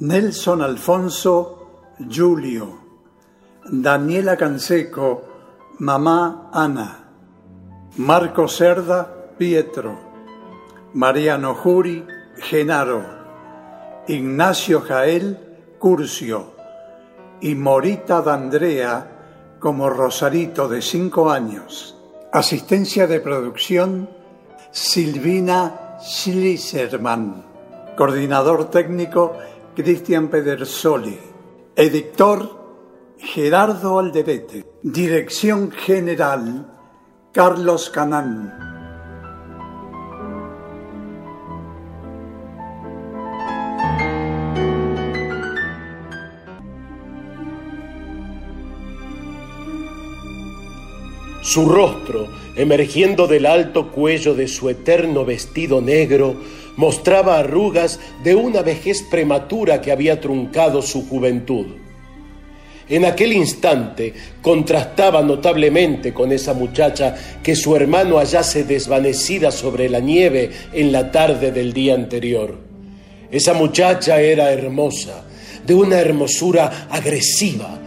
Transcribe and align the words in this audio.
Nelson 0.00 0.60
Alfonso, 0.60 1.94
Julio, 2.10 2.80
Daniela 3.70 4.36
Canseco, 4.36 5.22
Mamá 5.78 6.50
Ana, 6.52 7.10
Marco 7.98 8.48
Cerda, 8.48 9.28
Pietro, 9.38 9.96
Mariano 10.94 11.54
Juri, 11.54 12.04
Genaro, 12.38 13.04
Ignacio 14.08 14.80
Jael, 14.80 15.76
Curcio 15.78 16.54
y 17.40 17.54
Morita 17.54 18.20
D'Andrea 18.20 19.56
como 19.60 19.88
Rosarito 19.88 20.68
de 20.68 20.82
cinco 20.82 21.30
años. 21.30 21.96
Asistencia 22.32 23.06
de 23.06 23.20
producción 23.20 24.10
Silvina 24.72 25.98
Schliserman. 26.00 27.44
Coordinador 27.96 28.70
técnico 28.70 29.38
Cristian 29.74 30.28
Pedersoli. 30.28 31.18
Editor 31.74 33.16
Gerardo 33.18 33.98
Alderete. 33.98 34.64
Dirección 34.82 35.72
general 35.72 36.70
Carlos 37.32 37.90
Canán. 37.90 38.64
Su 51.42 51.68
rostro, 51.68 52.28
emergiendo 52.56 53.26
del 53.26 53.46
alto 53.46 53.90
cuello 53.90 54.34
de 54.34 54.48
su 54.48 54.70
eterno 54.70 55.24
vestido 55.24 55.80
negro, 55.80 56.36
mostraba 56.76 57.38
arrugas 57.38 58.00
de 58.22 58.34
una 58.34 58.62
vejez 58.62 59.02
prematura 59.02 59.80
que 59.80 59.92
había 59.92 60.20
truncado 60.20 60.82
su 60.82 61.06
juventud. 61.08 61.66
En 62.88 63.06
aquel 63.06 63.32
instante 63.32 64.12
contrastaba 64.42 65.22
notablemente 65.22 66.12
con 66.12 66.32
esa 66.32 66.52
muchacha 66.52 67.14
que 67.42 67.56
su 67.56 67.74
hermano 67.74 68.18
hallase 68.18 68.64
desvanecida 68.64 69.50
sobre 69.50 69.88
la 69.88 70.00
nieve 70.00 70.50
en 70.72 70.92
la 70.92 71.10
tarde 71.10 71.50
del 71.50 71.72
día 71.72 71.94
anterior. 71.94 72.58
Esa 73.30 73.54
muchacha 73.54 74.20
era 74.20 74.52
hermosa, 74.52 75.24
de 75.66 75.74
una 75.74 75.98
hermosura 75.98 76.88
agresiva, 76.90 77.78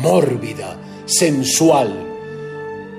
mórbida, 0.00 0.78
sensual. 1.06 2.04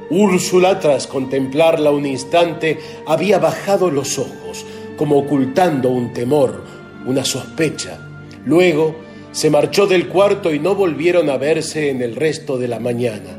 Úrsula, 0.10 0.80
tras 0.80 1.08
contemplarla 1.08 1.92
un 1.92 2.06
instante, 2.06 2.78
había 3.06 3.40
bajado 3.40 3.90
los 3.90 4.20
ojos, 4.20 4.66
como 4.98 5.18
ocultando 5.20 5.90
un 5.90 6.12
temor, 6.12 6.64
una 7.06 7.24
sospecha. 7.24 8.00
Luego 8.46 8.96
se 9.32 9.50
marchó 9.50 9.88
del 9.88 10.08
cuarto 10.08 10.54
y 10.54 10.60
no 10.60 10.76
volvieron 10.76 11.30
a 11.30 11.38
verse 11.38 11.90
en 11.90 12.02
el 12.02 12.16
resto 12.16 12.58
de 12.58 12.68
la 12.68 12.80
mañana. 12.80 13.38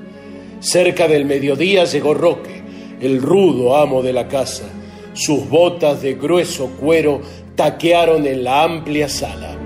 Cerca 0.61 1.09
del 1.09 1.25
mediodía 1.25 1.85
llegó 1.85 2.15
Roque, 2.15 2.63
el 3.01 3.21
rudo 3.21 3.77
amo 3.77 4.03
de 4.03 4.13
la 4.13 4.29
casa. 4.29 4.65
Sus 5.13 5.49
botas 5.49 6.01
de 6.03 6.15
grueso 6.15 6.69
cuero 6.81 7.21
taquearon 7.57 8.27
en 8.27 8.45
la 8.45 8.63
amplia 8.63 9.09
sala. 9.09 9.57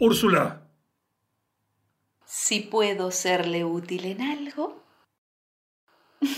Úrsula, 0.00 0.62
Si 2.24 2.60
puedo 2.60 3.10
serle 3.10 3.64
útil 3.64 4.04
en 4.04 4.22
algo. 4.22 4.87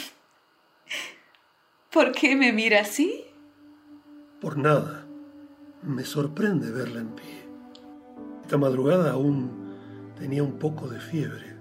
¿Por 1.90 2.12
qué 2.12 2.36
me 2.36 2.52
mira 2.52 2.80
así? 2.80 3.24
por 4.40 4.56
nada. 4.56 5.06
Me 5.82 6.04
sorprende 6.04 6.70
verla 6.70 7.00
en 7.00 7.08
pie. 7.10 7.44
Esta 8.42 8.56
madrugada 8.56 9.12
aún 9.12 9.74
tenía 10.18 10.42
un 10.42 10.58
poco 10.58 10.88
de 10.88 10.98
fiebre. 10.98 11.56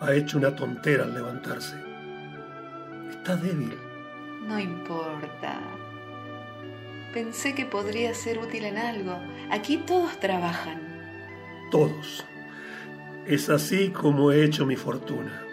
Ha 0.00 0.12
hecho 0.12 0.38
una 0.38 0.54
tontera 0.54 1.04
al 1.04 1.14
levantarse. 1.14 1.76
Está 3.10 3.36
débil. 3.36 3.76
No 4.46 4.58
importa. 4.58 5.60
Pensé 7.12 7.54
que 7.54 7.64
podría 7.64 8.12
ser 8.14 8.38
útil 8.38 8.64
en 8.64 8.76
algo. 8.76 9.18
Aquí 9.50 9.78
todos 9.78 10.18
trabajan. 10.20 10.80
Todos. 11.70 12.24
Es 13.26 13.48
así 13.48 13.88
como 13.90 14.32
he 14.32 14.44
hecho 14.44 14.66
mi 14.66 14.76
fortuna. 14.76 15.43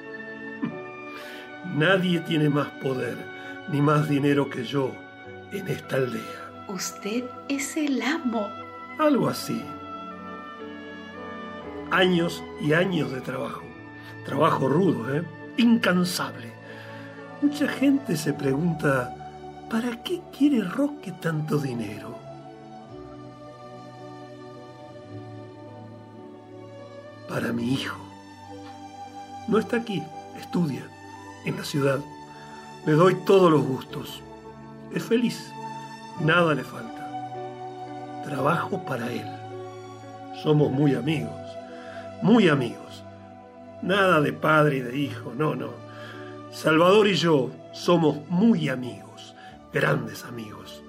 Nadie 1.76 2.20
tiene 2.20 2.50
más 2.50 2.68
poder 2.84 3.18
ni 3.70 3.82
más 3.82 4.10
dinero 4.10 4.50
que 4.50 4.66
yo 4.66 4.92
en 5.52 5.68
esta 5.70 5.96
aldea. 5.96 6.66
Usted 6.68 7.24
es 7.48 7.78
el 7.78 8.02
amo. 8.02 8.48
Algo 9.00 9.30
así. 9.30 9.64
Años 11.90 12.44
y 12.62 12.74
años 12.74 13.12
de 13.12 13.22
trabajo. 13.22 13.64
Trabajo 14.26 14.68
rudo, 14.68 15.16
¿eh? 15.16 15.24
Incansable. 15.58 16.52
Mucha 17.42 17.68
gente 17.68 18.16
se 18.18 18.34
pregunta, 18.34 19.16
¿para 19.70 20.04
qué 20.04 20.22
quiere 20.38 20.62
Roque 20.62 21.12
tanto 21.14 21.58
dinero? 21.58 22.18
Para 27.28 27.52
mi 27.54 27.74
hijo. 27.74 27.98
No 29.48 29.58
está 29.58 29.78
aquí, 29.78 30.04
estudia, 30.38 30.88
en 31.46 31.58
la 31.58 31.64
ciudad. 31.64 32.00
Le 32.86 32.94
doy 32.94 33.16
todos 33.26 33.52
los 33.52 33.62
gustos. 33.62 34.22
Es 34.94 35.04
feliz, 35.04 35.52
nada 36.20 36.54
le 36.54 36.64
falta. 36.64 38.22
Trabajo 38.24 38.84
para 38.86 39.12
él. 39.12 39.26
Somos 40.44 40.72
muy 40.72 40.96
amigos, 40.96 41.40
muy 42.22 42.50
amigos. 42.50 43.04
Nada 43.82 44.22
de 44.22 44.34
padre 44.34 44.78
y 44.78 44.82
de 44.82 44.98
hijo, 44.98 45.34
no, 45.36 45.56
no. 45.56 45.70
Salvador 46.52 47.08
y 47.08 47.16
yo 47.16 47.52
somos 47.74 48.28
muy 48.30 48.70
amigos, 48.70 49.36
grandes 49.72 50.26
amigos. 50.26 50.84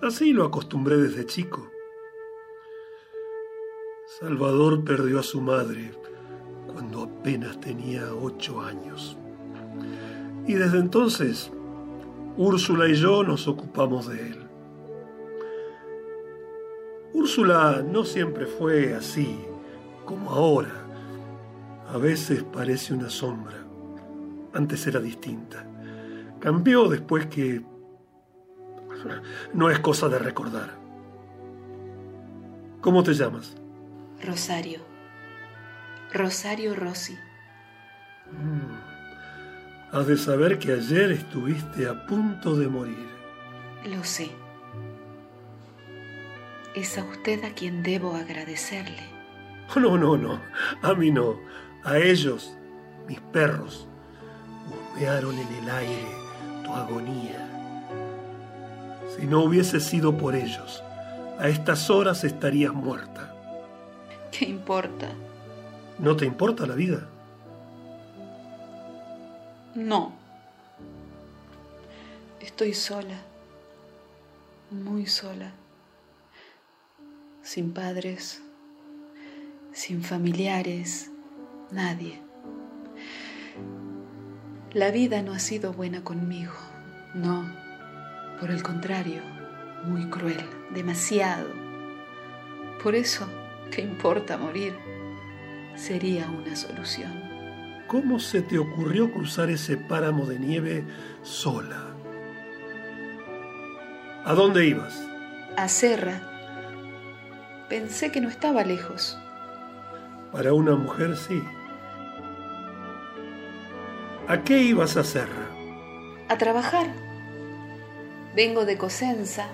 Así 0.00 0.32
lo 0.32 0.44
acostumbré 0.44 0.96
desde 0.96 1.26
chico. 1.26 1.70
Salvador 4.20 4.84
perdió 4.84 5.18
a 5.18 5.22
su 5.22 5.40
madre 5.40 5.92
cuando 6.66 7.02
apenas 7.02 7.58
tenía 7.60 8.14
ocho 8.14 8.60
años. 8.60 9.16
Y 10.46 10.54
desde 10.54 10.78
entonces, 10.78 11.50
Úrsula 12.36 12.88
y 12.88 12.94
yo 12.94 13.22
nos 13.22 13.48
ocupamos 13.48 14.08
de 14.08 14.28
él. 14.28 14.38
Úrsula 17.12 17.82
no 17.82 18.04
siempre 18.04 18.46
fue 18.46 18.94
así, 18.94 19.38
como 20.04 20.30
ahora. 20.30 20.72
A 21.88 21.96
veces 21.96 22.42
parece 22.42 22.92
una 22.92 23.08
sombra. 23.08 23.56
Antes 24.52 24.86
era 24.86 25.00
distinta. 25.00 25.64
Cambió 26.40 26.88
después 26.88 27.26
que... 27.26 27.64
No 29.52 29.70
es 29.70 29.78
cosa 29.78 30.08
de 30.08 30.18
recordar. 30.18 30.70
¿Cómo 32.80 33.02
te 33.02 33.14
llamas? 33.14 33.54
Rosario. 34.22 34.80
Rosario 36.12 36.74
Rossi. 36.74 37.16
Has 39.94 40.08
de 40.08 40.16
saber 40.16 40.58
que 40.58 40.72
ayer 40.72 41.12
estuviste 41.12 41.86
a 41.86 42.04
punto 42.06 42.56
de 42.56 42.66
morir. 42.66 43.08
Lo 43.84 44.02
sé. 44.02 44.28
Es 46.74 46.98
a 46.98 47.04
usted 47.04 47.44
a 47.44 47.54
quien 47.54 47.84
debo 47.84 48.16
agradecerle. 48.16 49.14
No, 49.76 49.96
no, 49.96 50.16
no. 50.16 50.40
A 50.82 50.94
mí 50.94 51.12
no. 51.12 51.38
A 51.84 51.98
ellos, 51.98 52.56
mis 53.06 53.20
perros, 53.20 53.86
humearon 54.96 55.38
en 55.38 55.48
el 55.62 55.70
aire 55.70 56.08
tu 56.64 56.72
agonía. 56.72 57.48
Si 59.16 59.26
no 59.26 59.44
hubiese 59.44 59.78
sido 59.78 60.18
por 60.18 60.34
ellos, 60.34 60.82
a 61.38 61.48
estas 61.48 61.88
horas 61.88 62.24
estarías 62.24 62.74
muerta. 62.74 63.32
¿Qué 64.32 64.46
importa? 64.46 65.08
¿No 66.00 66.16
te 66.16 66.26
importa 66.26 66.66
la 66.66 66.74
vida? 66.74 67.08
No. 69.74 70.12
Estoy 72.40 72.74
sola. 72.74 73.16
Muy 74.70 75.06
sola. 75.06 75.50
Sin 77.42 77.72
padres. 77.72 78.40
Sin 79.72 80.04
familiares. 80.04 81.10
Nadie. 81.72 82.20
La 84.72 84.92
vida 84.92 85.22
no 85.22 85.32
ha 85.32 85.40
sido 85.40 85.72
buena 85.72 86.04
conmigo. 86.04 86.52
No. 87.14 87.44
Por 88.38 88.52
el 88.52 88.62
contrario, 88.62 89.22
muy 89.86 90.08
cruel. 90.08 90.48
Demasiado. 90.72 91.48
Por 92.80 92.94
eso, 92.94 93.26
¿qué 93.72 93.82
importa 93.82 94.36
morir? 94.36 94.76
Sería 95.74 96.30
una 96.30 96.54
solución. 96.54 97.23
¿Cómo 97.86 98.18
se 98.18 98.40
te 98.40 98.58
ocurrió 98.58 99.12
cruzar 99.12 99.50
ese 99.50 99.76
páramo 99.76 100.26
de 100.26 100.38
nieve 100.38 100.84
sola? 101.22 101.94
¿A 104.24 104.32
dónde 104.32 104.66
ibas? 104.66 105.06
A 105.56 105.68
Serra. 105.68 106.22
Pensé 107.68 108.10
que 108.10 108.22
no 108.22 108.28
estaba 108.30 108.64
lejos. 108.64 109.18
Para 110.32 110.54
una 110.54 110.76
mujer 110.76 111.16
sí. 111.16 111.42
¿A 114.28 114.42
qué 114.42 114.62
ibas 114.62 114.96
a 114.96 115.04
Serra? 115.04 115.50
A 116.28 116.38
trabajar. 116.38 116.86
Vengo 118.34 118.64
de 118.64 118.78
Cosenza. 118.78 119.46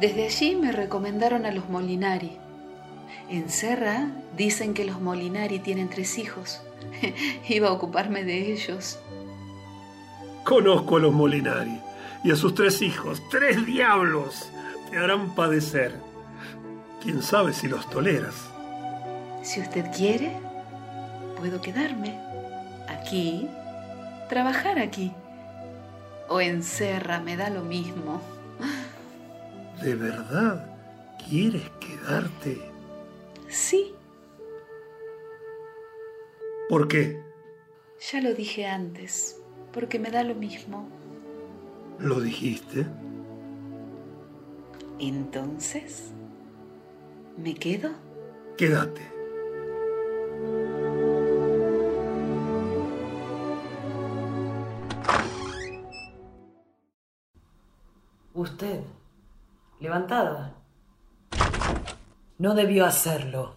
Desde 0.00 0.24
allí 0.26 0.56
me 0.56 0.72
recomendaron 0.72 1.46
a 1.46 1.52
los 1.52 1.68
Molinari. 1.68 2.38
En 3.30 3.48
Serra 3.48 4.08
dicen 4.36 4.74
que 4.74 4.84
los 4.84 5.00
Molinari 5.00 5.60
tienen 5.60 5.88
tres 5.88 6.18
hijos. 6.18 6.60
Iba 7.48 7.68
a 7.68 7.72
ocuparme 7.72 8.24
de 8.24 8.52
ellos. 8.52 8.98
Conozco 10.44 10.96
a 10.96 11.00
los 11.00 11.12
Molinari 11.12 11.80
y 12.24 12.30
a 12.30 12.36
sus 12.36 12.54
tres 12.54 12.82
hijos. 12.82 13.22
¡Tres 13.30 13.64
diablos! 13.66 14.50
Te 14.90 14.98
harán 14.98 15.34
padecer. 15.34 15.94
¿Quién 17.02 17.22
sabe 17.22 17.52
si 17.52 17.68
los 17.68 17.88
toleras? 17.90 18.34
Si 19.42 19.60
usted 19.60 19.86
quiere, 19.96 20.36
puedo 21.38 21.60
quedarme 21.60 22.18
aquí, 22.88 23.48
trabajar 24.28 24.78
aquí. 24.78 25.12
O 26.28 26.40
en 26.40 26.62
Serra, 26.62 27.20
me 27.20 27.36
da 27.36 27.50
lo 27.50 27.62
mismo. 27.62 28.20
¿De 29.82 29.94
verdad 29.94 30.66
quieres 31.28 31.70
quedarte? 31.80 32.60
Sí. 33.48 33.94
¿Por 36.68 36.86
qué? 36.86 37.22
Ya 38.12 38.20
lo 38.20 38.34
dije 38.34 38.66
antes, 38.66 39.40
porque 39.72 39.98
me 39.98 40.10
da 40.10 40.22
lo 40.22 40.34
mismo. 40.34 40.86
¿Lo 41.98 42.20
dijiste? 42.20 42.86
Entonces, 44.98 46.12
¿me 47.38 47.54
quedo? 47.54 47.90
Quédate. 48.58 49.00
Usted, 58.34 58.80
levantada. 59.80 60.54
No 62.36 62.54
debió 62.54 62.84
hacerlo. 62.84 63.56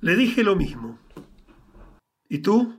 Le 0.00 0.16
dije 0.16 0.42
lo 0.42 0.56
mismo. 0.56 0.98
¿Y 2.28 2.38
tú? 2.38 2.74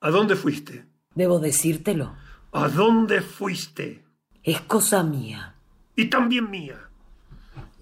¿A 0.00 0.10
dónde 0.10 0.36
fuiste? 0.36 0.86
¿Debo 1.14 1.38
decírtelo? 1.38 2.14
¿A 2.52 2.68
dónde 2.68 3.20
fuiste? 3.20 4.04
Es 4.42 4.60
cosa 4.62 5.02
mía. 5.02 5.56
Y 5.96 6.06
también 6.06 6.50
mía. 6.50 6.88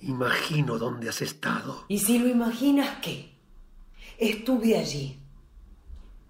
Imagino 0.00 0.78
dónde 0.78 1.08
has 1.08 1.20
estado. 1.20 1.84
¿Y 1.88 1.98
si 1.98 2.18
lo 2.18 2.28
imaginas 2.28 2.98
qué? 3.02 3.34
Estuve 4.18 4.78
allí. 4.78 5.20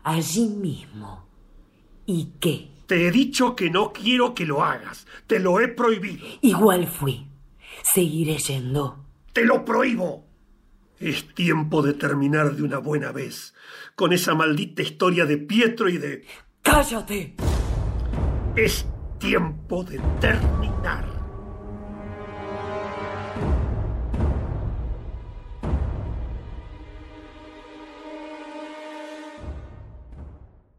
Allí 0.03 0.49
mismo. 0.49 1.27
¿Y 2.07 2.33
qué? 2.41 2.71
Te 2.87 3.07
he 3.07 3.11
dicho 3.11 3.57
que 3.57 3.71
no 3.71 3.93
quiero 3.93 4.35
que 4.35 4.47
lo 4.47 4.63
hagas. 4.63 5.07
Te 5.27 5.39
lo 5.41 5.61
he 5.61 5.69
prohibido. 5.69 6.27
Igual 6.41 6.87
fui. 6.87 7.27
Seguiré 7.83 8.39
yendo. 8.39 9.05
Te 9.33 9.45
lo 9.45 9.65
prohíbo. 9.65 10.26
Es 10.99 11.35
tiempo 11.35 11.83
de 11.83 11.93
terminar 11.93 12.57
de 12.57 12.63
una 12.63 12.79
buena 12.79 13.13
vez 13.13 13.53
con 13.95 14.15
esa 14.15 14.35
maldita 14.35 14.81
historia 14.83 15.27
de 15.27 15.37
Pietro 15.37 15.91
y 15.91 15.99
de... 15.99 16.25
¡Cállate! 16.63 17.35
Es 18.57 18.87
tiempo 19.19 19.85
de 19.85 19.99
terminar. 20.21 21.05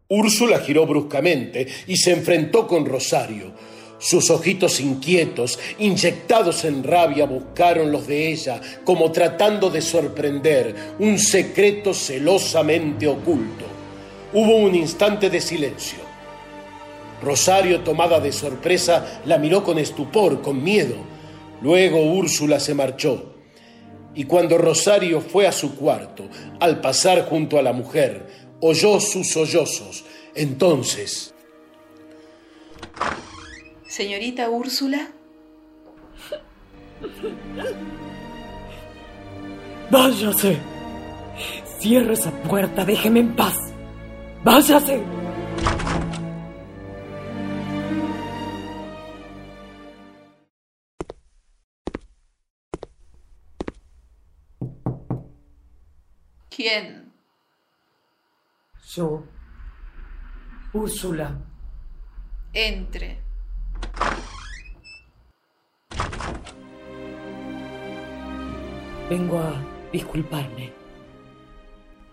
Úrsula 0.10 0.60
giró 0.60 0.88
bruscamente 0.88 1.68
y 1.86 1.98
se 1.98 2.14
enfrentó 2.14 2.66
con 2.66 2.86
Rosario. 2.86 3.54
Sus 4.00 4.30
ojitos 4.30 4.80
inquietos, 4.80 5.58
inyectados 5.80 6.66
en 6.66 6.84
rabia, 6.84 7.26
buscaron 7.26 7.92
los 7.92 8.06
de 8.06 8.32
ella, 8.32 8.62
como 8.84 9.12
tratando 9.12 9.70
de 9.70 9.82
sorprender 9.82 10.76
un 11.00 11.18
secreto 11.18 11.94
celosamente 11.94 13.08
oculto. 13.08 13.66
Hubo 14.34 14.58
un 14.58 14.76
instante 14.76 15.30
de 15.30 15.42
silencio. 15.42 16.00
Rosario, 17.22 17.82
tomada 17.82 18.20
de 18.20 18.32
sorpresa, 18.32 19.22
la 19.26 19.40
miró 19.40 19.64
con 19.64 19.80
estupor, 19.80 20.42
con 20.42 20.64
miedo. 20.64 20.96
Luego 21.64 22.00
Úrsula 22.04 22.60
se 22.60 22.76
marchó. 22.76 23.34
Y 24.14 24.26
cuando 24.26 24.60
Rosario 24.60 25.22
fue 25.22 25.48
a 25.48 25.52
su 25.52 25.76
cuarto, 25.76 26.26
al 26.60 26.82
pasar 26.82 27.28
junto 27.28 27.58
a 27.58 27.64
la 27.64 27.74
mujer, 27.74 28.28
oyó 28.62 29.00
sus 29.00 29.32
sollozos. 29.32 30.06
Entonces... 30.36 31.34
Señorita 33.98 34.48
Úrsula. 34.48 35.08
Váyase. 39.90 40.60
Cierre 41.80 42.14
esa 42.14 42.30
puerta, 42.44 42.86
déjeme 42.86 43.22
en 43.22 43.36
paz. 43.36 43.56
Váyase. 44.44 45.02
¿Quién? 56.56 57.12
Yo. 58.94 59.24
Úrsula. 60.72 61.36
Entre. 62.54 63.27
Vengo 69.10 69.40
a 69.40 69.54
disculparme. 69.94 70.74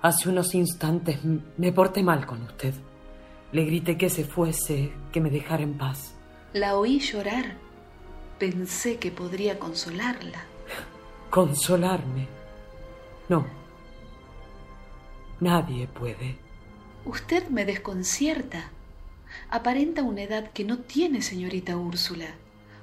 Hace 0.01 0.29
unos 0.29 0.55
instantes 0.55 1.19
me 1.57 1.73
porté 1.73 2.05
mal 2.05 2.25
con 2.25 2.43
usted. 2.43 2.73
Le 3.51 3.65
grité 3.65 3.99
que 3.99 4.09
se 4.09 4.25
fuese, 4.25 4.93
que 5.11 5.21
me 5.21 5.29
dejara 5.31 5.65
en 5.65 5.77
paz. 5.77 6.15
La 6.53 6.77
oí 6.77 7.01
llorar. 7.01 7.57
Pensé 8.39 8.99
que 8.99 9.11
podría 9.11 9.59
consolarla. 9.59 10.45
¿Consolarme? 11.31 12.29
No. 13.29 13.45
Nadie 15.41 15.89
puede. 15.89 16.37
Usted 17.05 17.49
me 17.49 17.65
desconcierta. 17.65 18.71
Aparenta 19.51 20.05
una 20.05 20.23
edad 20.23 20.53
que 20.53 20.63
no 20.63 20.79
tiene, 20.79 21.23
señorita 21.23 21.77
Úrsula. 21.77 22.29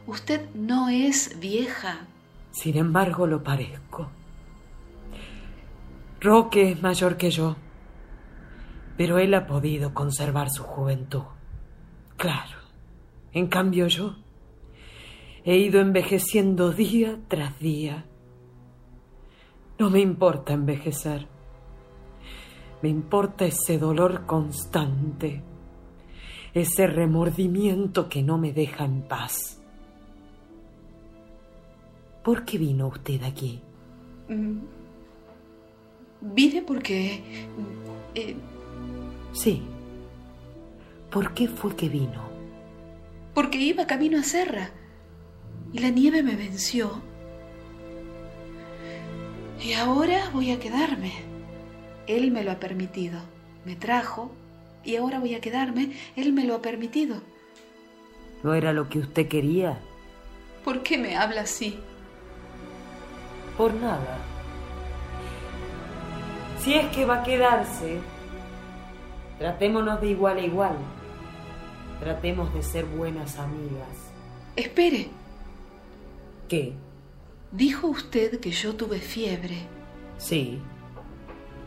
Usted 0.05 0.49
no 0.53 0.89
es 0.89 1.39
vieja. 1.39 2.07
Sin 2.51 2.77
embargo, 2.77 3.27
lo 3.27 3.43
parezco. 3.43 4.09
Roque 6.19 6.71
es 6.71 6.81
mayor 6.81 7.17
que 7.17 7.31
yo, 7.31 7.55
pero 8.95 9.17
él 9.17 9.33
ha 9.33 9.47
podido 9.47 9.93
conservar 9.93 10.49
su 10.51 10.63
juventud. 10.63 11.23
Claro. 12.17 12.59
En 13.33 13.47
cambio 13.47 13.87
yo 13.87 14.15
he 15.43 15.57
ido 15.57 15.79
envejeciendo 15.79 16.71
día 16.71 17.19
tras 17.27 17.57
día. 17.59 18.05
No 19.79 19.89
me 19.89 20.01
importa 20.01 20.53
envejecer. 20.53 21.27
Me 22.83 22.89
importa 22.89 23.45
ese 23.45 23.79
dolor 23.79 24.25
constante, 24.25 25.43
ese 26.53 26.87
remordimiento 26.87 28.09
que 28.09 28.21
no 28.21 28.37
me 28.37 28.53
deja 28.53 28.85
en 28.85 29.07
paz. 29.07 29.60
¿Por 32.23 32.45
qué 32.45 32.57
vino 32.57 32.87
usted 32.87 33.23
aquí? 33.23 33.61
Mm. 34.29 34.59
Vine 36.21 36.61
porque... 36.61 37.23
eh, 38.15 38.35
Sí. 39.33 39.61
¿Por 41.09 41.33
qué 41.33 41.47
fue 41.47 41.75
que 41.75 41.89
vino? 41.89 42.29
porque 43.33 43.59
iba 43.59 43.87
camino 43.87 44.19
a 44.19 44.23
Serra 44.23 44.71
y 45.71 45.79
la 45.79 45.89
nieve 45.89 46.21
me 46.21 46.35
venció. 46.35 47.01
Y 49.63 49.71
ahora 49.73 50.29
voy 50.33 50.51
a 50.51 50.59
quedarme. 50.59 51.13
Él 52.07 52.31
me 52.31 52.43
lo 52.43 52.51
ha 52.51 52.59
permitido. 52.59 53.19
Me 53.65 53.77
trajo 53.77 54.31
y 54.83 54.97
ahora 54.97 55.19
voy 55.19 55.33
a 55.35 55.39
quedarme. 55.39 55.93
Él 56.17 56.33
me 56.33 56.43
lo 56.43 56.55
ha 56.55 56.61
permitido. 56.61 57.21
¿No 58.43 58.53
era 58.53 58.73
lo 58.73 58.89
que 58.89 58.99
usted 58.99 59.29
quería? 59.29 59.79
¿Por 60.65 60.83
qué 60.83 60.97
me 60.97 61.15
habla 61.15 61.41
así? 61.41 61.77
Por 63.61 63.75
nada. 63.75 64.17
Si 66.57 66.73
es 66.73 66.87
que 66.87 67.05
va 67.05 67.17
a 67.17 67.23
quedarse, 67.23 67.99
tratémonos 69.37 70.01
de 70.01 70.07
igual 70.07 70.37
a 70.37 70.41
igual. 70.41 70.75
Tratemos 71.99 72.51
de 72.55 72.63
ser 72.63 72.85
buenas 72.85 73.37
amigas. 73.37 73.87
Espere, 74.55 75.09
¿Qué? 76.49 76.73
dijo 77.51 77.85
usted 77.85 78.39
que 78.39 78.49
yo 78.49 78.73
tuve 78.75 78.97
fiebre, 78.97 79.57
Sí. 80.17 80.59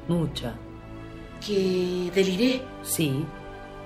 Mucha. 0.08 0.54
que 1.46 2.10
deliré. 2.12 2.60
Sí. 2.82 3.24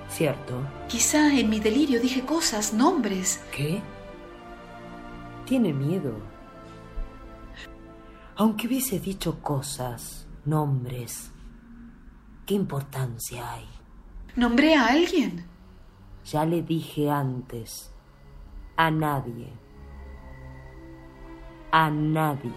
Cierto. 0.09 0.55
Quizá 0.87 1.31
en 1.37 1.47
mi 1.47 1.59
delirio 1.59 2.01
dije 2.01 2.21
cosas, 2.25 2.73
nombres. 2.73 3.39
¿Qué? 3.55 3.81
Tiene 5.45 5.73
miedo. 5.73 6.38
Aunque 8.39 8.67
hubiese 8.67 9.01
dicho 9.01 9.41
cosas, 9.41 10.25
nombres, 10.45 11.29
¿qué 12.45 12.53
importancia 12.53 13.51
hay? 13.51 13.67
¿Nombré 14.37 14.75
a 14.75 14.85
alguien? 14.85 15.45
Ya 16.23 16.45
le 16.45 16.61
dije 16.61 17.09
antes, 17.11 17.91
a 18.77 18.89
nadie. 18.91 19.51
A 21.73 21.89
nadie. 21.89 22.49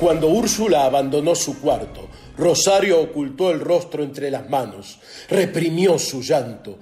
Cuando 0.00 0.28
Úrsula 0.28 0.86
abandonó 0.86 1.34
su 1.34 1.60
cuarto, 1.60 2.08
Rosario 2.38 3.02
ocultó 3.02 3.50
el 3.50 3.60
rostro 3.60 4.02
entre 4.02 4.30
las 4.30 4.48
manos, 4.48 4.98
reprimió 5.28 5.98
su 5.98 6.22
llanto, 6.22 6.78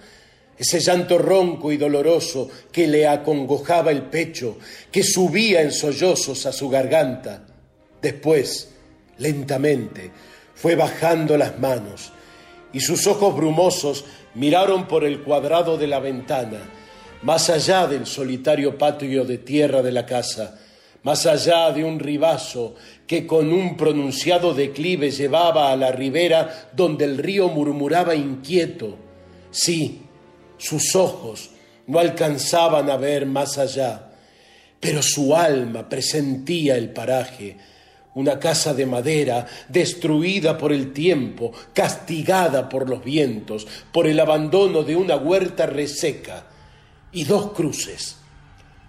ese 0.57 0.79
llanto 0.79 1.19
ronco 1.19 1.73
y 1.73 1.77
doloroso 1.77 2.49
que 2.71 2.87
le 2.87 3.09
acongojaba 3.09 3.91
el 3.91 4.03
pecho, 4.03 4.59
que 4.93 5.03
subía 5.03 5.63
en 5.63 5.73
sollozos 5.73 6.47
a 6.47 6.53
su 6.53 6.69
garganta. 6.69 7.45
Después, 8.01 8.73
lentamente, 9.19 10.13
fue 10.55 10.77
bajando 10.77 11.37
las 11.37 11.59
manos 11.59 12.13
y 12.73 12.79
sus 12.79 13.05
ojos 13.09 13.35
brumosos 13.35 14.05
miraron 14.37 14.87
por 14.87 15.03
el 15.03 15.25
cuadrado 15.25 15.77
de 15.77 15.89
la 15.89 15.99
ventana, 15.99 16.61
más 17.23 17.51
allá 17.51 17.89
del 17.89 18.07
solitario 18.07 18.79
patio 18.79 19.25
de 19.25 19.39
tierra 19.39 19.83
de 19.83 19.91
la 19.91 20.07
casa, 20.07 20.57
más 21.03 21.27
allá 21.27 21.71
de 21.73 21.85
un 21.85 21.99
ribazo 21.99 22.75
que 23.09 23.27
con 23.27 23.51
un 23.55 23.75
pronunciado 23.75 24.53
declive 24.53 25.11
llevaba 25.11 25.73
a 25.73 25.77
la 25.77 25.91
ribera 25.91 26.69
donde 26.75 27.07
el 27.07 27.17
río 27.17 27.49
murmuraba 27.49 28.15
inquieto. 28.15 28.97
Sí, 29.51 30.03
sus 30.59 30.95
ojos 30.95 31.51
no 31.87 31.99
alcanzaban 31.99 32.91
a 32.91 32.99
ver 32.99 33.25
más 33.25 33.57
allá, 33.57 34.11
pero 34.79 35.03
su 35.03 35.35
alma 35.35 35.89
presentía 35.89 36.77
el 36.77 36.91
paraje, 36.91 37.57
una 38.15 38.39
casa 38.39 38.75
de 38.75 38.85
madera 38.85 39.47
destruida 39.71 40.59
por 40.59 40.71
el 40.71 40.93
tiempo, 40.93 41.53
castigada 41.73 42.69
por 42.69 42.91
los 42.91 43.03
vientos, 43.03 43.67
por 43.91 44.07
el 44.07 44.21
abandono 44.21 44.83
de 44.83 44.97
una 44.97 45.17
huerta 45.17 45.65
reseca, 45.65 46.45
y 47.11 47.25
dos 47.25 47.53
cruces, 47.53 48.17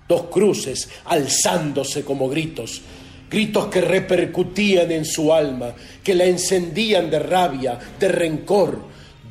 dos 0.09 0.23
cruces 0.23 0.89
alzándose 1.05 2.03
como 2.03 2.27
gritos, 2.27 2.81
gritos 3.29 3.67
que 3.67 3.81
repercutían 3.81 4.91
en 4.91 5.05
su 5.05 5.33
alma, 5.33 5.73
que 6.03 6.15
la 6.15 6.25
encendían 6.25 7.09
de 7.09 7.19
rabia, 7.19 7.77
de 7.99 8.07
rencor, 8.07 8.79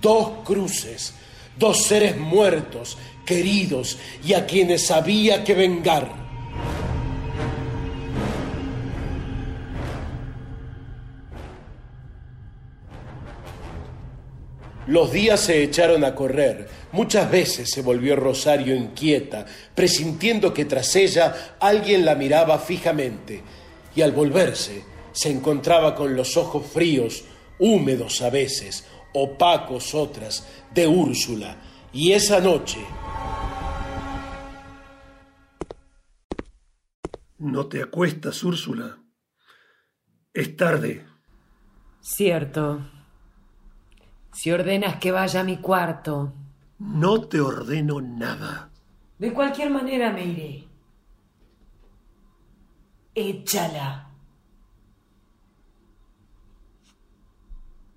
dos 0.00 0.44
cruces, 0.44 1.14
dos 1.58 1.84
seres 1.84 2.16
muertos, 2.16 2.96
queridos 3.26 3.98
y 4.24 4.34
a 4.34 4.46
quienes 4.46 4.90
había 4.90 5.44
que 5.44 5.54
vengar. 5.54 6.28
Los 14.88 15.12
días 15.12 15.40
se 15.40 15.62
echaron 15.62 16.02
a 16.02 16.14
correr. 16.14 16.66
Muchas 16.92 17.30
veces 17.30 17.70
se 17.70 17.82
volvió 17.82 18.16
Rosario 18.16 18.74
inquieta, 18.74 19.44
presintiendo 19.74 20.54
que 20.54 20.64
tras 20.64 20.96
ella 20.96 21.56
alguien 21.60 22.06
la 22.06 22.14
miraba 22.14 22.58
fijamente. 22.58 23.42
Y 23.94 24.02
al 24.02 24.12
volverse, 24.12 24.84
se 25.12 25.30
encontraba 25.30 25.94
con 25.94 26.14
los 26.14 26.36
ojos 26.36 26.66
fríos, 26.66 27.24
húmedos 27.58 28.22
a 28.22 28.30
veces, 28.30 28.86
opacos 29.14 29.94
otras, 29.94 30.46
de 30.72 30.86
Úrsula. 30.86 31.56
Y 31.92 32.12
esa 32.12 32.40
noche, 32.40 32.78
No 37.38 37.66
te 37.68 37.82
acuestas, 37.82 38.42
Úrsula. 38.42 38.98
Es 40.34 40.56
tarde. 40.56 41.06
Cierto. 42.00 42.80
Si 44.32 44.50
ordenas 44.50 44.96
que 44.96 45.10
vaya 45.12 45.40
a 45.40 45.44
mi 45.44 45.58
cuarto, 45.58 46.32
No 46.78 47.22
te 47.28 47.40
ordeno 47.40 48.00
nada. 48.00 48.70
de 49.18 49.32
cualquier 49.32 49.70
manera 49.70 50.12
me 50.12 50.24
iré. 50.26 50.67
Échala. 53.18 54.12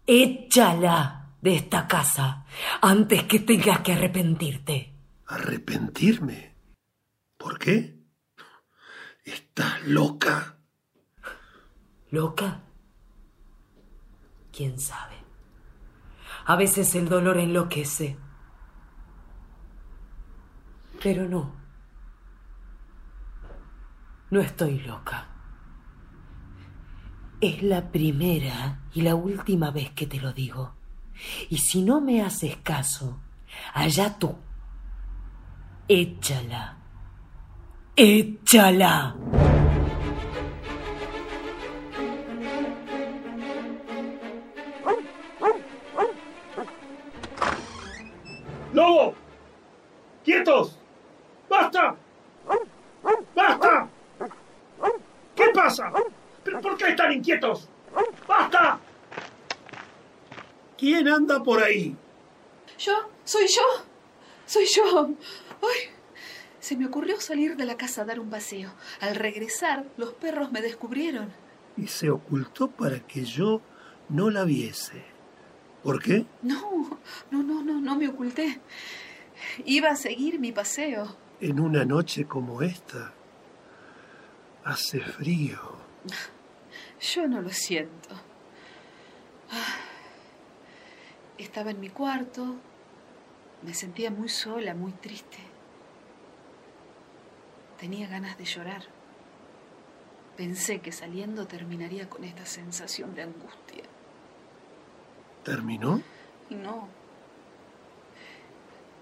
Échala 0.07 1.35
de 1.39 1.55
esta 1.55 1.87
casa 1.87 2.43
antes 2.81 3.25
que 3.25 3.39
tengas 3.41 3.81
que 3.81 3.93
arrepentirte. 3.93 4.95
¿Arrepentirme? 5.27 6.55
¿Por 7.37 7.59
qué? 7.59 7.99
¿Estás 9.23 9.83
loca? 9.83 10.57
¿Loca? 12.09 12.63
¿Quién 14.51 14.79
sabe? 14.79 15.17
A 16.45 16.55
veces 16.55 16.95
el 16.95 17.07
dolor 17.07 17.37
enloquece. 17.37 18.17
Pero 20.99 21.29
no. 21.29 21.60
No 24.31 24.39
estoy 24.39 24.79
loca. 24.79 25.27
Es 27.41 27.61
la 27.61 27.91
primera 27.91 28.79
y 28.93 29.01
la 29.01 29.13
última 29.13 29.71
vez 29.71 29.91
que 29.91 30.07
te 30.07 30.21
lo 30.21 30.31
digo. 30.31 30.73
Y 31.49 31.57
si 31.57 31.81
no 31.81 31.99
me 31.99 32.21
haces 32.21 32.55
caso, 32.63 33.19
allá 33.73 34.17
tú. 34.17 34.35
Échala. 35.89 36.77
Échala. 37.97 39.17
¡Basta! 58.27 58.79
¿Quién 60.77 61.07
anda 61.07 61.41
por 61.43 61.61
ahí? 61.63 61.95
¿Yo? 62.79 62.93
¿Soy 63.23 63.47
yo? 63.47 63.61
¿Soy 64.45 64.65
yo? 64.65 65.09
Ay, 65.61 65.89
Se 66.59 66.75
me 66.75 66.85
ocurrió 66.87 67.19
salir 67.19 67.55
de 67.55 67.65
la 67.65 67.77
casa 67.77 68.01
a 68.01 68.05
dar 68.05 68.19
un 68.19 68.29
paseo. 68.29 68.71
Al 68.99 69.15
regresar, 69.15 69.85
los 69.97 70.13
perros 70.13 70.51
me 70.51 70.61
descubrieron. 70.61 71.31
Y 71.77 71.87
se 71.87 72.09
ocultó 72.09 72.69
para 72.69 72.99
que 72.99 73.23
yo 73.25 73.61
no 74.09 74.29
la 74.29 74.43
viese. 74.43 75.03
¿Por 75.83 76.01
qué? 76.01 76.25
No, 76.41 76.99
no, 77.31 77.43
no, 77.43 77.63
no, 77.63 77.79
no 77.79 77.95
me 77.95 78.07
oculté. 78.09 78.59
Iba 79.65 79.89
a 79.89 79.95
seguir 79.95 80.39
mi 80.39 80.51
paseo. 80.51 81.15
En 81.39 81.59
una 81.59 81.85
noche 81.85 82.25
como 82.25 82.61
esta, 82.61 83.13
hace 84.63 84.99
frío. 84.99 85.59
Yo 86.99 87.27
no 87.27 87.41
lo 87.41 87.49
siento. 87.49 88.09
Estaba 91.37 91.71
en 91.71 91.79
mi 91.79 91.89
cuarto, 91.89 92.55
me 93.63 93.73
sentía 93.73 94.11
muy 94.11 94.29
sola, 94.29 94.73
muy 94.73 94.91
triste. 94.91 95.39
Tenía 97.79 98.07
ganas 98.07 98.37
de 98.37 98.45
llorar. 98.45 98.83
Pensé 100.37 100.79
que 100.79 100.91
saliendo 100.91 101.47
terminaría 101.47 102.09
con 102.09 102.23
esta 102.23 102.45
sensación 102.45 103.15
de 103.15 103.23
angustia. 103.23 103.83
¿Terminó? 105.43 106.01
No. 106.49 106.87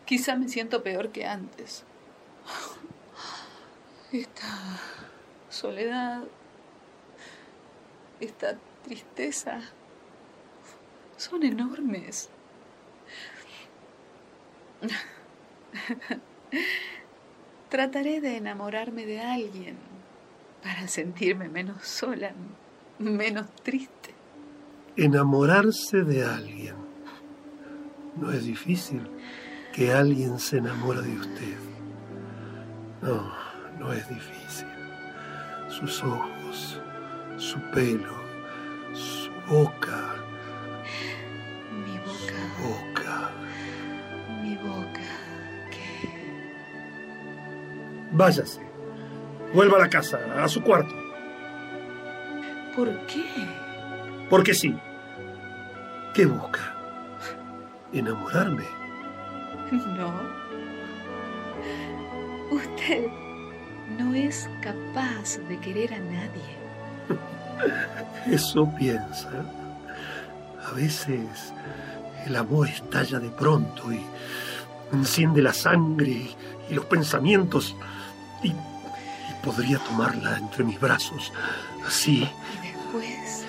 Quizá 0.05 0.35
me 0.35 0.47
siento 0.47 0.81
peor 0.81 1.11
que 1.11 1.25
antes. 1.25 1.83
Esta 4.11 4.79
soledad, 5.49 6.23
esta 8.19 8.57
tristeza 8.83 9.61
son 11.17 11.43
enormes. 11.43 12.29
Trataré 17.69 18.21
de 18.21 18.37
enamorarme 18.37 19.05
de 19.05 19.19
alguien 19.21 19.77
para 20.63 20.87
sentirme 20.87 21.49
menos 21.49 21.85
sola, 21.85 22.31
menos 22.97 23.45
triste. 23.63 24.13
Enamorarse 24.95 26.03
de 26.03 26.23
alguien. 26.23 26.75
No 28.15 28.31
es 28.31 28.45
difícil 28.45 29.01
que 29.73 29.93
alguien 29.93 30.39
se 30.39 30.57
enamore 30.57 31.01
de 31.01 31.15
usted. 31.17 31.57
No, 33.01 33.31
no 33.77 33.93
es 33.93 34.07
difícil. 34.09 34.67
Sus 35.69 36.03
ojos, 36.03 36.78
su 37.39 37.57
pelo, 37.71 38.21
su 38.93 39.31
boca. 39.47 40.15
Mi 41.71 41.97
boca. 41.99 42.13
Su 42.17 42.63
boca. 42.67 43.31
Mi 44.43 44.55
boca. 44.57 45.01
¿Qué? 45.71 46.09
Váyase. 48.11 48.61
Vuelva 49.53 49.77
a 49.77 49.81
la 49.81 49.89
casa, 49.89 50.19
a 50.37 50.47
su 50.49 50.61
cuarto. 50.61 50.93
¿Por 52.75 53.05
qué? 53.07 53.25
Porque 54.29 54.53
sí. 54.53 54.77
¿Qué 56.13 56.25
busca? 56.25 56.75
¿Enamorarme? 57.93 58.65
No. 59.71 60.11
Usted 62.49 63.07
no 63.99 64.15
es 64.15 64.49
capaz 64.61 65.37
de 65.47 65.59
querer 65.59 65.93
a 65.93 65.99
nadie. 65.99 66.58
Eso 68.27 68.69
piensa. 68.77 69.29
A 70.65 70.71
veces 70.73 71.53
el 72.25 72.35
amor 72.35 72.67
estalla 72.67 73.19
de 73.19 73.29
pronto 73.29 73.91
y 73.91 74.01
enciende 74.91 75.41
la 75.41 75.53
sangre 75.53 76.35
y 76.69 76.73
los 76.73 76.85
pensamientos 76.85 77.75
y, 78.43 78.49
y 78.49 78.55
podría 79.43 79.79
tomarla 79.79 80.37
entre 80.37 80.63
mis 80.63 80.79
brazos. 80.79 81.31
Así. 81.85 82.29
Y 82.61 82.67
después, 82.67 83.45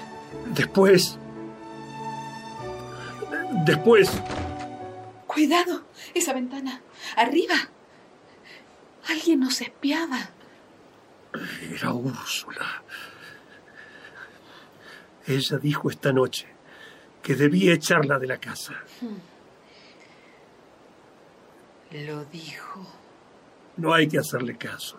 Después... 0.54 1.18
Después... 3.64 4.10
cuidado, 5.26 5.84
esa 6.14 6.32
ventana. 6.32 6.80
Arriba. 7.16 7.54
Alguien 9.08 9.40
nos 9.40 9.60
espiaba. 9.60 10.30
Era 11.72 11.92
Úrsula. 11.92 12.82
Ella 15.30 15.58
dijo 15.58 15.88
esta 15.90 16.12
noche 16.12 16.48
que 17.22 17.36
debía 17.36 17.72
echarla 17.74 18.18
de 18.18 18.26
la 18.26 18.38
casa. 18.38 18.74
Lo 21.92 22.24
dijo. 22.24 22.84
No 23.76 23.94
hay 23.94 24.08
que 24.08 24.18
hacerle 24.18 24.56
caso. 24.56 24.96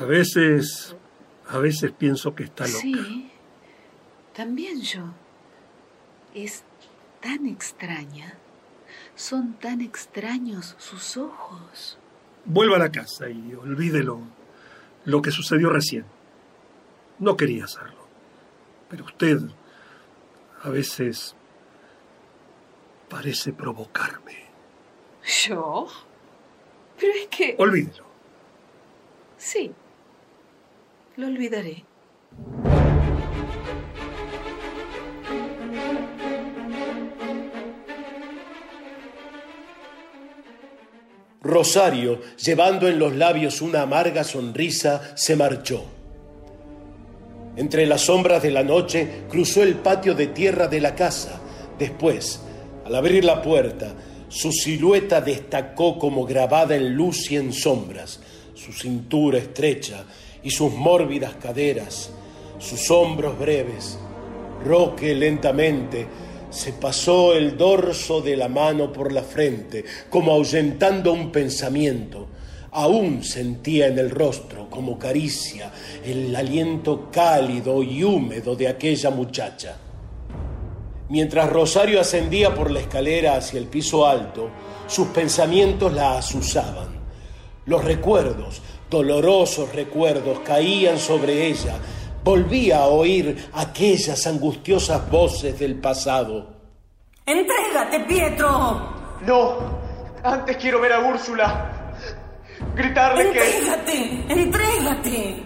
A 0.00 0.04
veces, 0.04 0.96
a 1.48 1.58
veces 1.58 1.92
pienso 1.92 2.34
que 2.34 2.44
está 2.44 2.66
loca. 2.66 2.80
Sí, 2.80 3.30
también 4.34 4.80
yo. 4.82 5.04
Es 6.34 6.64
tan 7.20 7.46
extraña. 7.46 8.34
Son 9.14 9.54
tan 9.54 9.82
extraños 9.82 10.74
sus 10.78 11.16
ojos. 11.16 11.96
Vuelva 12.44 12.76
a 12.76 12.80
la 12.80 12.90
casa 12.90 13.30
y 13.30 13.54
olvídelo 13.54 14.20
lo 15.04 15.22
que 15.22 15.30
sucedió 15.30 15.70
recién. 15.70 16.04
No 17.20 17.36
quería 17.36 17.64
hacerlo. 17.64 18.05
Pero 18.88 19.04
usted 19.04 19.38
a 20.62 20.68
veces 20.68 21.34
parece 23.08 23.52
provocarme. 23.52 24.44
¿Yo? 25.24 25.88
Pero 26.98 27.12
es 27.12 27.26
que... 27.28 27.56
Olvídelo. 27.58 28.04
Sí, 29.36 29.72
lo 31.16 31.26
olvidaré. 31.26 31.84
Rosario, 41.42 42.20
llevando 42.36 42.88
en 42.88 42.98
los 42.98 43.14
labios 43.14 43.62
una 43.62 43.82
amarga 43.82 44.24
sonrisa, 44.24 45.16
se 45.16 45.36
marchó. 45.36 45.95
Entre 47.56 47.86
las 47.86 48.02
sombras 48.02 48.42
de 48.42 48.50
la 48.50 48.62
noche 48.62 49.22
cruzó 49.28 49.62
el 49.62 49.76
patio 49.76 50.14
de 50.14 50.28
tierra 50.28 50.68
de 50.68 50.80
la 50.80 50.94
casa. 50.94 51.40
Después, 51.78 52.40
al 52.84 52.94
abrir 52.94 53.24
la 53.24 53.40
puerta, 53.40 53.94
su 54.28 54.52
silueta 54.52 55.20
destacó 55.20 55.98
como 55.98 56.26
grabada 56.26 56.76
en 56.76 56.94
luz 56.94 57.30
y 57.30 57.36
en 57.36 57.52
sombras, 57.52 58.20
su 58.54 58.72
cintura 58.72 59.38
estrecha 59.38 60.04
y 60.42 60.50
sus 60.50 60.72
mórbidas 60.72 61.36
caderas, 61.36 62.10
sus 62.58 62.90
hombros 62.90 63.38
breves. 63.38 63.98
Roque 64.64 65.14
lentamente 65.14 66.06
se 66.50 66.72
pasó 66.72 67.34
el 67.34 67.56
dorso 67.56 68.20
de 68.20 68.36
la 68.36 68.48
mano 68.48 68.92
por 68.92 69.12
la 69.12 69.22
frente, 69.22 69.84
como 70.10 70.32
ahuyentando 70.32 71.12
un 71.12 71.30
pensamiento. 71.30 72.28
Aún 72.78 73.24
sentía 73.24 73.86
en 73.86 73.98
el 73.98 74.10
rostro, 74.10 74.68
como 74.68 74.98
caricia, 74.98 75.72
el 76.04 76.36
aliento 76.36 77.08
cálido 77.10 77.82
y 77.82 78.04
húmedo 78.04 78.54
de 78.54 78.68
aquella 78.68 79.08
muchacha. 79.08 79.78
Mientras 81.08 81.48
Rosario 81.48 81.98
ascendía 81.98 82.54
por 82.54 82.70
la 82.70 82.80
escalera 82.80 83.36
hacia 83.36 83.58
el 83.60 83.68
piso 83.68 84.06
alto, 84.06 84.50
sus 84.86 85.06
pensamientos 85.08 85.90
la 85.94 86.18
asusaban. 86.18 86.88
Los 87.64 87.82
recuerdos, 87.82 88.60
dolorosos 88.90 89.74
recuerdos, 89.74 90.40
caían 90.40 90.98
sobre 90.98 91.46
ella. 91.46 91.78
Volvía 92.22 92.80
a 92.80 92.88
oír 92.88 93.48
aquellas 93.54 94.26
angustiosas 94.26 95.10
voces 95.10 95.58
del 95.58 95.76
pasado. 95.76 96.56
¡Entrégate, 97.24 98.00
Pietro! 98.00 98.92
No, 99.26 99.56
antes 100.22 100.58
quiero 100.58 100.78
ver 100.78 100.92
a 100.92 101.00
Úrsula. 101.00 101.75
Gritarle 102.74 103.32
que... 103.32 103.38
¡Entrégate! 103.38 104.24
¡Entrégate! 104.28 105.45